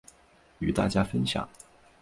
[0.57, 1.47] 与大家分享